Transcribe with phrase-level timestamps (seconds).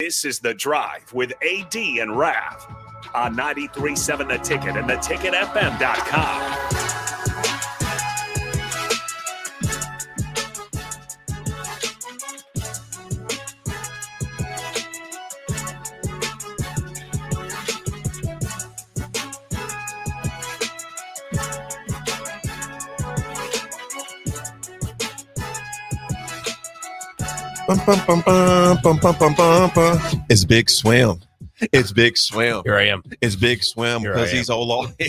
[0.00, 2.66] This is The Drive with AD and Raff
[3.14, 6.83] on 93.7 The Ticket and theticketfm.com.
[30.28, 31.20] It's Big Swim.
[31.72, 32.62] It's Big Swim.
[32.64, 33.02] Here I am.
[33.22, 34.88] It's Big Swim because he's all on.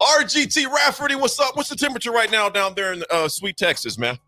[0.00, 1.56] RGT Rafferty, what's up?
[1.56, 4.18] What's the temperature right now down there in uh, Sweet Texas, man?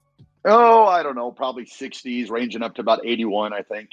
[0.47, 3.91] Oh, I don't know, probably 60s, ranging up to about 81, I think.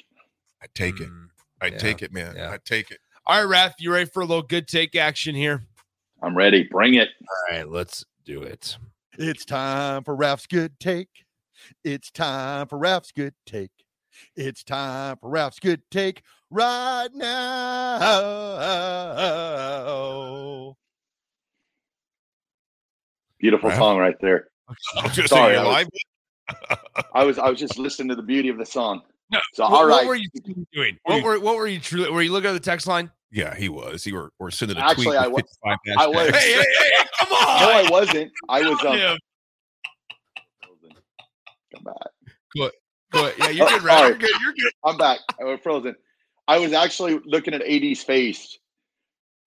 [0.61, 1.09] I take it.
[1.09, 1.27] Mm,
[1.61, 2.35] I yeah, take it, man.
[2.37, 2.51] yeah.
[2.51, 2.99] I take it.
[3.25, 5.61] All right, Raff, you ready for a little good take action here?
[6.23, 6.63] I'm ready.
[6.63, 7.09] Bring it.
[7.21, 8.77] All right, let's do it.
[9.17, 11.26] It's time for Raff's good take.
[11.83, 13.71] It's time for Raff's good take.
[14.35, 17.09] It's time for Raff's good take right
[19.77, 20.75] now.
[23.39, 23.77] Beautiful Wow.
[23.77, 24.47] song right there.
[24.97, 25.87] I was Sorry, I was-
[27.13, 29.01] I was I was just listening to the beauty of the song.
[29.31, 30.29] No, So what, all what were you
[30.71, 30.97] doing?
[31.03, 32.09] What were what were you truly?
[32.09, 33.11] Were you looking at the text line?
[33.29, 34.05] Yeah, he was.
[34.05, 35.17] He were, or sending a Actually, tweet.
[35.17, 36.35] I with wa- 55 I was- hashtags.
[36.37, 37.05] Hey, hey, hey!
[37.19, 37.37] Come on!
[37.61, 38.31] No, I wasn't.
[38.47, 39.17] I was um
[41.73, 41.95] come back.
[42.55, 43.33] Go ahead.
[43.37, 44.09] Yeah, you're Oh, good, sorry.
[44.09, 44.29] You're good.
[44.41, 44.71] You're good.
[44.83, 45.19] I'm back.
[45.39, 45.95] I was frozen.
[46.47, 48.57] I was actually looking at AD's face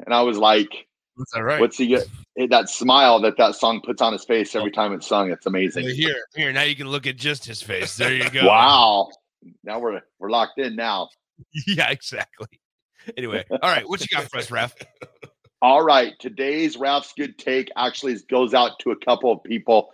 [0.05, 1.61] and I was like, That's all right.
[1.61, 2.07] what's he get?
[2.49, 4.61] That smile that that song puts on his face oh.
[4.61, 5.31] every time it's sung.
[5.31, 5.89] It's amazing.
[5.89, 6.53] Here, here.
[6.53, 7.97] Now you can look at just his face.
[7.97, 8.47] There you go.
[8.47, 9.11] Wow.
[9.65, 11.09] Now we're we're locked in now.
[11.67, 12.49] yeah, exactly.
[13.17, 13.89] Anyway, all right.
[13.89, 14.75] What you got for us, Raff?
[15.63, 16.13] All right.
[16.21, 19.91] Today's Raff's good take actually goes out to a couple of people.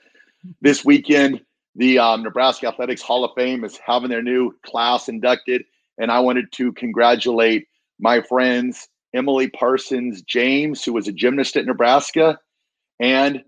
[0.60, 1.40] This weekend,
[1.76, 5.64] the um, Nebraska Athletics Hall of Fame is having their new class inducted.
[5.98, 7.66] And I wanted to congratulate
[8.00, 12.38] my friends, Emily Parsons James, who was a gymnast at Nebraska,
[13.00, 13.42] and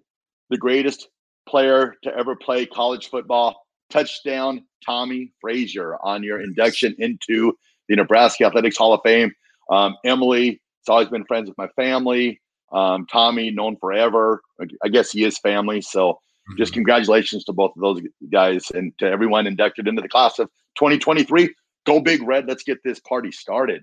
[0.50, 1.08] the greatest
[1.48, 7.52] player to ever play college football, touchdown Tommie Frazier, on your induction into
[7.88, 9.32] the Nebraska Athletics Hall of Fame.
[9.70, 12.40] Um, Emily has always been friends with my family.
[12.72, 14.42] Um, Tommy, known forever.
[14.84, 15.80] I guess he is family.
[15.80, 16.18] So
[16.56, 18.00] just congratulations to both of those
[18.32, 20.48] guys and to everyone inducted into the class of
[20.78, 21.52] 2023.
[21.86, 22.46] Go Big Red.
[22.46, 23.82] Let's get this party started.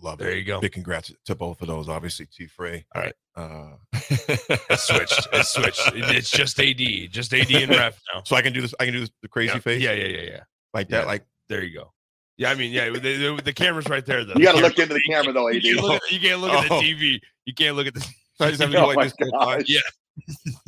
[0.00, 0.24] Love it.
[0.24, 0.60] There you go.
[0.60, 1.88] Big congrats to both of those.
[1.88, 2.46] Obviously, T.
[2.46, 2.84] Frey.
[2.94, 3.14] All right.
[3.36, 5.26] Uh, It's switched.
[5.32, 5.90] It's switched.
[5.94, 7.10] It's just AD.
[7.10, 8.22] Just AD and Ref now.
[8.24, 8.72] So I can do this.
[8.78, 9.58] I can do this, the crazy yeah.
[9.60, 9.82] face.
[9.82, 10.40] Yeah, yeah, yeah, yeah.
[10.74, 11.06] like that.
[11.06, 11.92] Like There you go.
[12.36, 14.24] Yeah, I mean, yeah, the, the, the camera's right there.
[14.24, 14.34] Though.
[14.36, 15.56] You got to The look into the camera though, AD.
[15.62, 16.80] You can't look at, you can't look at the Oh.
[16.80, 17.20] TV.
[17.46, 18.00] You can't look at the.
[18.00, 18.08] so
[18.40, 19.14] I just have to Oh like this.
[19.18, 19.58] the whole time?
[19.58, 19.68] gosh.
[19.68, 19.80] Yeah.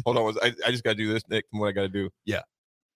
[0.05, 0.35] Hold on.
[0.43, 1.45] I, I just got to do this, Nick.
[1.51, 2.09] What I got to do.
[2.25, 2.41] Yeah,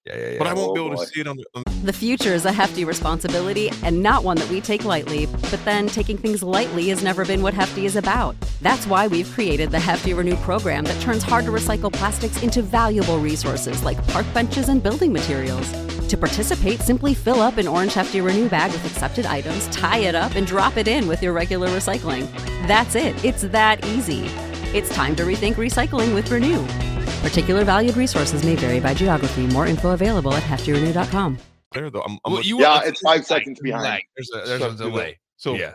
[0.06, 0.38] yeah, yeah.
[0.38, 1.04] But I won't be Oh, able boy.
[1.04, 1.44] to see it on the.
[1.54, 5.26] On The future is a hefty responsibility and not one that we take lightly.
[5.26, 8.34] But then taking things lightly has never been what Hefty is about.
[8.62, 12.62] That's why we've created the Hefty Renew program that turns hard to recycle plastics into
[12.62, 15.70] valuable resources like park benches and building materials.
[16.08, 20.14] To participate, simply fill up an orange Hefty Renew bag with accepted items, tie it
[20.14, 22.26] up, and drop it in with your regular recycling.
[22.68, 23.24] That's it.
[23.24, 24.28] It's that easy.
[24.74, 26.62] It's time to rethink recycling with Renew.
[27.26, 29.46] Particular valued resources may vary by geography.
[29.48, 31.38] More info available at heftyrenew.com.
[31.72, 32.02] there though.
[32.02, 33.84] I'm, I'm Well, you Yeah, it's five seconds there's a behind.
[33.84, 34.02] lag.
[34.16, 35.18] There's a there's So a delay.
[35.36, 35.74] so yeah,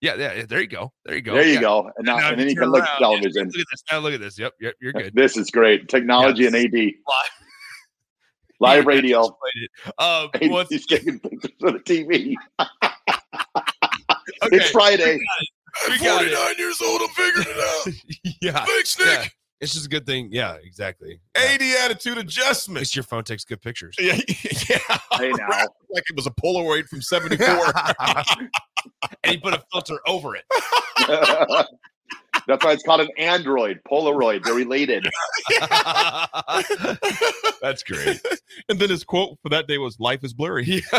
[0.00, 0.44] yeah, yeah.
[0.46, 0.92] There you go.
[1.04, 1.34] There you go.
[1.34, 1.60] There you Yeah.
[1.60, 1.90] go.
[1.96, 3.46] And now, Now and then you can look at around, television.
[3.48, 3.82] Look at this.
[3.90, 4.38] Now look at this.
[4.38, 4.74] Yep, yep.
[4.80, 5.14] You're good.
[5.14, 5.88] This is great.
[5.88, 6.54] Technology Yes.
[6.54, 6.72] and AD.
[6.74, 6.92] Live.
[8.60, 9.18] Live Yeah, radio.
[9.20, 9.92] explain it.
[10.02, 12.34] Um, what's, He's taking pictures of the TV.
[12.60, 15.18] okay, It's Friday.
[15.88, 16.34] We got it.
[16.34, 17.00] 49 years old.
[17.02, 18.34] I'm figuring it out.
[18.42, 19.24] yeah, Thanks, yeah.
[19.60, 20.28] It's just a good thing.
[20.30, 21.18] Yeah, exactly.
[21.34, 21.42] Yeah.
[21.42, 22.80] AD attitude At adjustment.
[22.80, 23.94] least your phone takes good pictures.
[23.98, 24.14] Yeah,
[24.68, 24.78] yeah.
[25.12, 25.48] Hey, now.
[25.90, 27.72] Like it was a Polaroid from '74.
[29.24, 30.44] and he put a filter over it.
[32.46, 34.44] That's why it's called an Android, Polaroid.
[34.44, 35.04] They're related.
[37.60, 38.20] That's great.
[38.68, 40.82] and then his quote for that day was "Life is blurry."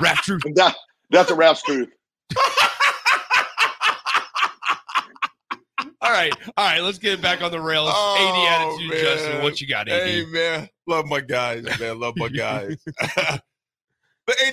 [0.00, 0.42] Rap truth.
[0.54, 0.74] that,
[1.10, 1.88] that's a Raff's truth.
[6.00, 6.80] all right, all right.
[6.82, 7.90] Let's get back on the rails.
[7.92, 9.00] Oh, AD attitude, man.
[9.00, 9.42] Justin.
[9.42, 10.00] What you got, AD?
[10.00, 12.00] Hey man, love my guys, man.
[12.00, 12.76] Love my guys.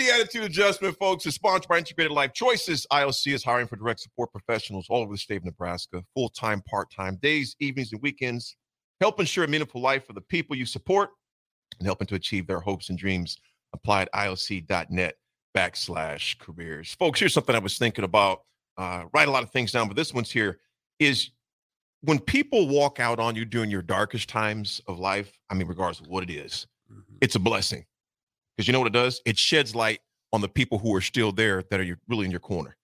[0.01, 2.87] The AD Attitude Adjustment, folks, is sponsored by Integrated Life Choices.
[2.91, 6.63] ILC is hiring for direct support professionals all over the state of Nebraska, full time,
[6.63, 8.55] part time, days, evenings, and weekends.
[8.99, 11.11] Help ensure a meaningful life for the people you support
[11.77, 13.37] and helping to achieve their hopes and dreams.
[13.73, 15.13] Apply at ILC.net
[15.55, 16.95] backslash careers.
[16.95, 18.41] Folks, here's something I was thinking about.
[18.79, 20.61] Uh, write a lot of things down, but this one's here
[20.97, 21.29] is
[22.01, 25.99] when people walk out on you during your darkest times of life, I mean, regardless
[25.99, 26.65] of what it is,
[27.21, 27.85] it's a blessing.
[28.61, 29.23] Because you know what it does?
[29.25, 30.01] It sheds light
[30.33, 32.77] on the people who are still there that are really in your corner.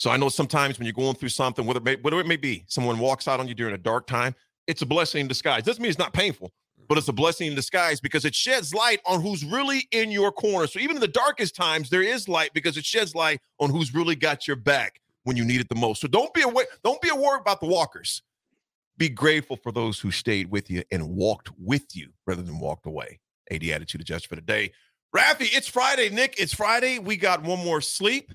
[0.00, 2.34] So I know sometimes when you're going through something, whether it may, whatever it may
[2.34, 4.34] be, someone walks out on you during a dark time,
[4.66, 5.62] it's a blessing in disguise.
[5.62, 6.50] Doesn't mean it's not painful,
[6.88, 10.32] but it's a blessing in disguise because it sheds light on who's really in your
[10.32, 10.66] corner.
[10.66, 13.94] So even in the darkest times, there is light because it sheds light on who's
[13.94, 16.00] really got your back when you need it the most.
[16.00, 18.20] So don't be away, don't be worried about the walkers.
[18.98, 22.86] Be grateful for those who stayed with you and walked with you rather than walked
[22.86, 23.20] away.
[23.52, 24.72] AD attitude adjust for the day.
[25.14, 26.08] Rafi, it's Friday.
[26.10, 26.98] Nick, it's Friday.
[26.98, 28.32] We got one more sleep.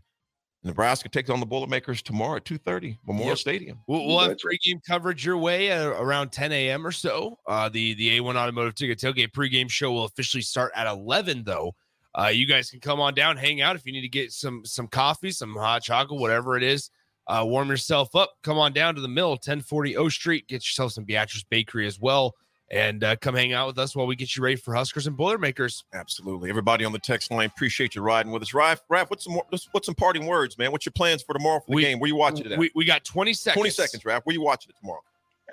[0.64, 3.38] Nebraska takes on the Boilermakers tomorrow at 2:30, Memorial Yep.
[3.38, 3.80] Stadium.
[3.88, 4.58] We'll, we'll have That's right.
[4.66, 6.86] pregame coverage your way uh, around 10 a.m.
[6.86, 7.38] or so.
[7.48, 11.76] Uh, the the A1 Automotive Ticket Tailgate pregame show will officially start at 11, though.
[12.18, 14.66] Uh, you guys can come on down, hang out if you need to get some
[14.66, 16.90] some coffee, some hot chocolate, whatever it is.
[17.28, 18.34] Uh, warm yourself up.
[18.44, 20.48] Come on down to the mill, 1040 O Street.
[20.48, 22.34] Get yourself some Beatrice Bakery as well,
[22.72, 25.16] and uh, come hang out with us while we get you ready for Huskers and
[25.16, 25.84] Boilermakers.
[25.94, 26.50] Absolutely.
[26.50, 28.54] Everybody on the text line, appreciate you riding with us.
[28.54, 30.72] Raff, Raff, what's some more, what's, what's some parting words, man?
[30.72, 32.00] What's your plans for tomorrow for the We- game?
[32.00, 32.60] Where you watching it at?
[32.60, 33.60] We, we got 20 seconds.
[33.60, 34.26] 20 seconds, Raff.
[34.26, 35.02] Where you watching it tomorrow?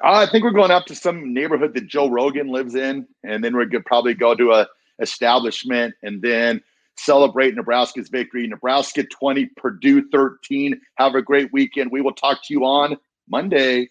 [0.02, 3.54] I think we're going up to some neighborhood that Joe Rogan lives in, and then
[3.54, 4.66] we're going to probably go to a
[5.00, 6.62] establishment and then
[6.96, 8.46] celebrate Nebraska's victory.
[8.46, 10.80] Nebraska 20, Purdue 13.
[10.96, 11.90] Have a great weekend.
[11.90, 12.96] We will talk to you on
[13.28, 13.90] Monday.